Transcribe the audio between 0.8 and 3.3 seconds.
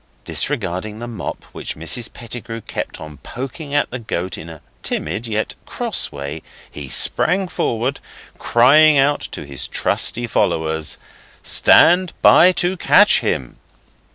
the mop which Mrs Pettigrew kept on